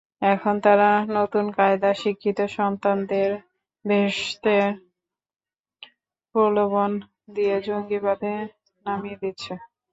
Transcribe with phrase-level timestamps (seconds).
[0.25, 3.29] এখন তারা নতুন কায়দায় শিক্ষিত সন্তানদের
[3.85, 4.67] বেহেশতের
[6.35, 6.91] প্রলোভন
[7.35, 8.33] দিয়ে জঙ্গিবাদে
[8.85, 9.53] নামিয়ে দিচ্ছে।